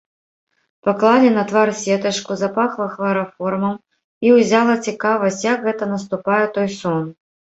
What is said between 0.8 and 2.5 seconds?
Паклалі на твар сетачку,